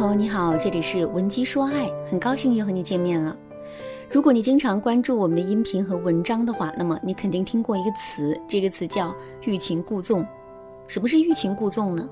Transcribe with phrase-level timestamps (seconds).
[0.00, 3.36] 朋友你好，这里是文姬说爱，很高兴又和你见面了。
[4.10, 10.26] 如果你经常关注我们的音频和文章的话，那么你肯定听过一个词，这个词叫欲擒故纵。
[10.86, 12.08] 什么是欲擒故纵呢？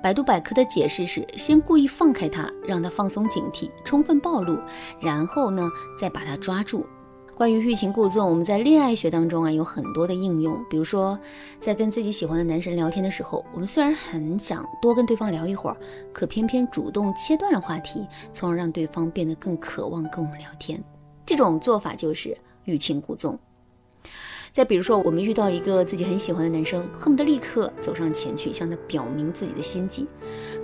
[0.00, 4.56] 百度百科的解释是：先故意放开他，让他放松警惕，充分暴露，
[5.00, 5.68] 然后呢，
[6.00, 6.86] 再把他抓住。
[7.40, 10.62] 关于欲擒故纵，我们在恋爱学当中啊有很多的应用。
[10.68, 11.18] 比如说，
[11.58, 15.76] 在跟自己喜欢的男神聊天的时候，我们虽然很想多跟对方聊一会儿，
[16.12, 20.84] 可偏偏主动切断了话题，从而让对方变得更渴望跟我们聊天。
[21.24, 23.38] 这种做法就是欲擒故纵。
[24.52, 30.06] 再比如说，我们遇到一个自己很喜欢的男生，恨不得立刻走上前去向他表明自己的心迹。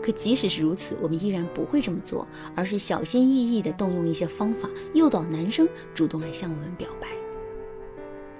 [0.02, 7.08] 可即使是如此，我们依然不会这么做，而是小心翼翼地动用一些方法，诱导男生主动来向我们表白。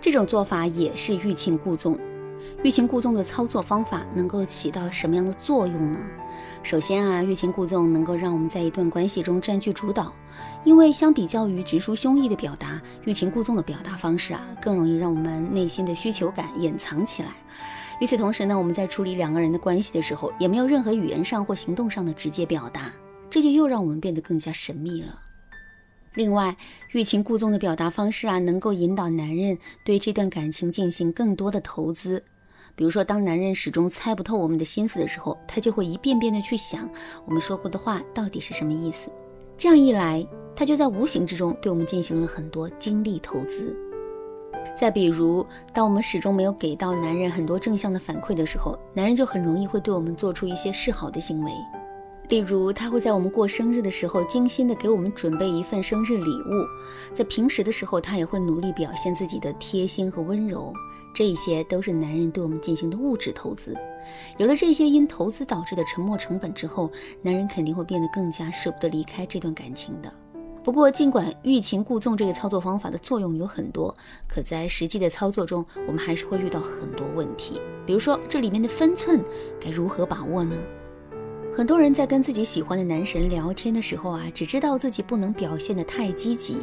[0.00, 1.98] 这种做法也是欲擒故纵。
[2.63, 6.01] 欲擒故纵的操作方法能够起到什么样的作用呢？
[6.62, 10.12] 首先啊，欲擒故纵能够让我们在一段关系中占据主导，
[10.65, 17.28] 因为相比较于直抒胸臆的表达，欲擒故纵的表达方式啊，更容易让我们内心的需求感掩藏起来。
[18.01, 22.93] 与此同时呢，我们在处理两个人的关系的时候，也没有任何语言上或行动上的直接表达，
[23.31, 25.19] 这就又让我们变得更加神秘了。
[26.17, 26.56] 另外，
[26.92, 32.25] 欲擒故纵的表达方式啊，能够引导男人对这段感情进行更多的投资。
[32.75, 36.89] 比如说，当男人始终猜不透我们的心思的时候，他就会一遍遍的去想
[37.27, 39.11] 我们说过的话到底是什么意思。
[39.59, 43.77] 这样一来，他就在无形之中对我们进行了很多精力投资。
[44.75, 51.53] 再比如，当我们始终没有给到男人很多正向的反馈的时候，男人就很容易会对我们做出一些示好的行为。
[52.28, 56.66] 例如，他会在我们过生日的时候精心的给我们准备一份生日礼物，
[57.14, 60.72] 在平时的时候，他也会努力表现自己的贴心和温柔。
[61.14, 63.74] 这些都是男人对我们进行的物质投资。
[64.36, 66.91] 有了这些因投资导致的沉没成本之后，
[67.22, 70.12] 男人肯定会变得更加舍不得离开这段感情的。
[70.62, 73.97] 不过，尽管欲擒故纵这个操作方法的作用有很多，
[74.28, 77.60] 可在实际的操作中，我们还是会遇到很多问题。
[77.86, 79.25] 比如说，这里面的分寸
[79.60, 80.56] 该如何把握呢？
[81.56, 86.59] 很多人在跟自己喜欢的男神聊天的时候啊，只知道自己不能表现得太积极。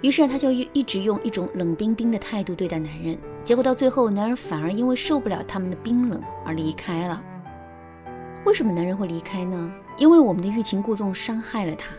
[0.00, 7.22] 于是他就一一直用一种冷冰冰的态度对待男人，结果到最后，男人反而因为受不了他们的冰冷而离开了。
[8.46, 9.70] 为什么男人会离开呢？
[9.98, 11.90] 因为我们的欲擒故纵伤害了他。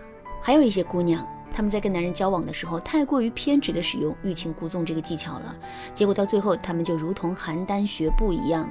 [0.42, 5.56] 还有一些姑娘，她们在跟男人交往的时候，太过于偏执的使用欲擒故纵这个技巧了，
[5.94, 8.68] 结果到最后，她们就如同邯郸学步一样，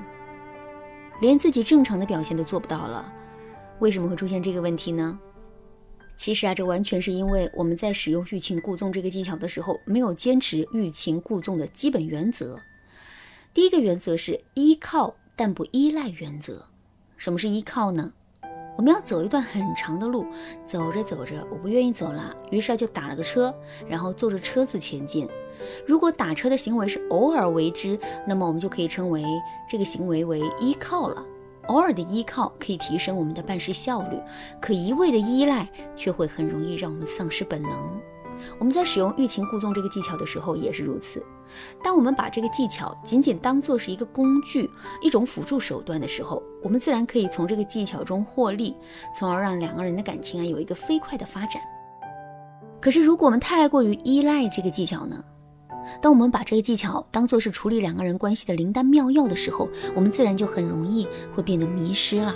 [1.21, 3.12] 连自己正常的表现都做不到了。
[3.81, 5.19] 为什么会出现这个问题呢？
[6.16, 12.61] 其实啊，这完全是因为我们在使用欲擒故纵这个技巧的时候，没有坚持欲擒故纵的基本原则。
[13.55, 16.65] 第一个原则是依靠但不依赖原则。
[17.16, 18.12] 什么是依靠呢？
[18.77, 20.27] 我们要走一段很长的路，
[20.66, 23.55] 走着走着，我不愿意走了，于是就打了个车，
[23.89, 25.28] 然后坐着车子前进。
[25.87, 29.25] 如果打车的行为是偶尔为之，那么我们就可以称为
[29.69, 31.25] 这个行为为依靠了。
[31.68, 34.20] 偶尔的依靠可以提升我们的办事效率，
[34.60, 37.70] 可一味的依赖却会很容易让我们丧失本能。
[38.58, 41.24] 我们在使用欲擒故纵这个技巧的时候也是如此。
[41.82, 44.70] 当我们把这个技巧仅仅当做是一个工具、
[45.02, 48.76] 一种辅助手段的时候，我们自然可以从这个技巧中获利，
[49.18, 51.60] 从而让两个人的感情啊有一个飞快的发展。
[52.80, 55.24] 可是，如果我们太过于依赖这个技巧呢？
[56.00, 62.34] 当我们把这个技巧当做是处理两个人关系的灵丹妙药的时候，我们自然就很容易会变得迷失了。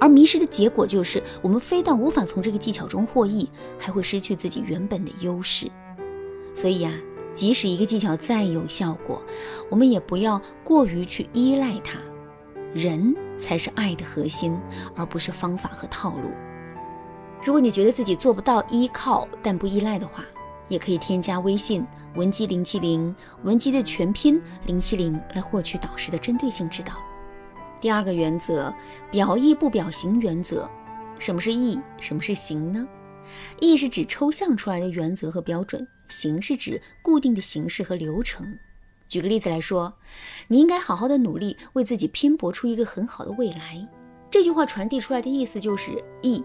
[0.00, 3.48] 而迷失的结果就是，我们非但无法从这个技巧中获益，
[3.78, 5.70] 还会失去自己原本的优势。
[6.54, 6.92] 所以呀，
[7.34, 9.22] 即使一个技巧再有效果，
[9.70, 11.98] 我们也不要过于去依赖它。
[12.74, 14.58] 人才是爱的核心，
[14.96, 16.30] 而不是方法和套路。
[17.44, 20.24] 如果你觉得自己做不到依靠但不依赖的话，
[20.72, 26.94] 也可以添加微信文姬零七零，文姬的全拼零七零来获取导师的针对性指导。
[27.78, 28.72] 第二个原则，
[29.10, 30.66] 表意不表行原则。
[31.18, 31.78] 什么是意？
[31.98, 32.88] 什么是行呢？
[33.60, 38.58] 意是指抽象出来的原则和标准，形是指固定的形式和流程。
[39.06, 39.92] 举个例子来说，
[40.48, 43.86] 你应该好好的努力，为自己拼搏出一个很好的未来。
[44.30, 46.42] 这句话传递出来的意思就是意。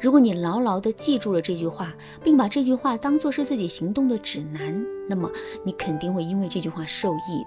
[0.00, 1.92] 如果你牢牢地记住了这句话，
[2.22, 5.30] 并把这句话当作是自己行动的指南，那么
[5.64, 7.44] 你肯定会因为这句话受益。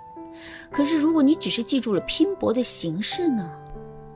[0.71, 3.49] 可是，如果你只是记住了拼搏的形式呢？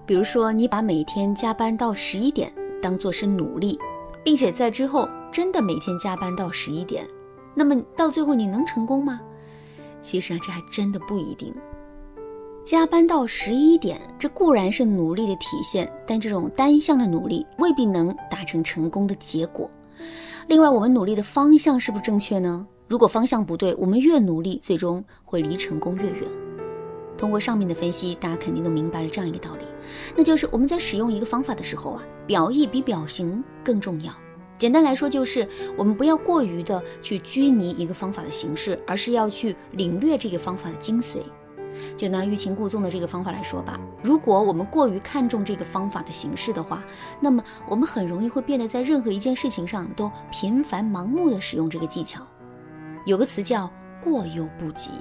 [0.05, 2.51] 比如说，你把每天加班到十一点
[2.81, 3.79] 当作是努力，
[4.23, 7.07] 并且在之后真的每天加班到十一点，
[7.55, 9.21] 那么到最后你能成功吗？
[10.01, 11.53] 其实啊，这还真的不一定。
[12.69, 19.67] 加班到十一点，这固然是努力的体现，但这种单向的努力未必能达成成功的结果。
[20.45, 22.67] 另外，我们努力的方向是不是正确呢？
[22.87, 26.21] 如果方向不对，我们越努力，最终会离成功越远。
[27.17, 29.63] 通过上面的分析，大家肯定都明白了这样一个道理，
[30.15, 34.13] 那就是我们在使用一个方法的时候啊，表意比表行更重要。
[34.59, 41.17] 简单来说，就是我们不要过于的去拘泥一个方法的形式，而是要去领略这个方法的精髓。
[41.95, 46.83] 就拿欲擒故纵的这个方法来说吧，如果我们过于看重这个方法的形式的话，
[47.19, 52.25] 那么我们很容易会变得在任何一件事情上都频繁盲目的使用这个技巧。
[53.05, 53.69] 有个词叫
[54.01, 54.91] 过犹不及。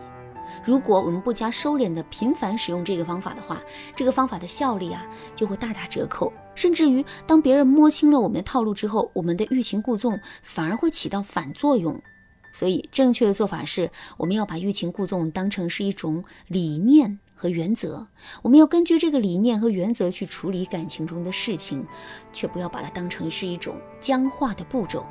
[0.65, 3.61] 如果我们不加收敛的频繁使用这个方法的话，
[3.95, 12.01] 这个方法的效力啊就会大打折扣，甚至于当别人摸清了我们的套路之后，我们的欲擒故纵反而会起到反作用。
[12.59, 18.09] 所以，正确的做法是，我们要把欲擒故纵当成是一种理念和原则，
[18.43, 21.87] 我们要根据这个理念和原则去处理感情中的事情，
[22.33, 25.07] 却不要把它当成是一种僵化的步骤。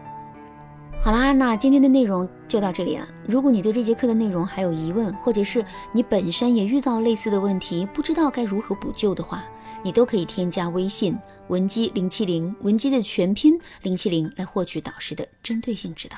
[1.00, 3.08] 好啦，那今天的内容就到这里了。
[3.26, 9.46] 如果你对这节课的内容还有疑问，或者是你本身也遇到类似的问题，不知道该如何补救的话，
[9.82, 11.18] 你都可以添加微信
[11.48, 16.18] 文姬零七零，文姬的全拼零七零，来获取导师的针对性指导。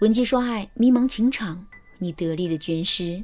[0.00, 1.66] 文姬说爱，迷茫情场，
[1.98, 3.20] 你得力的军师。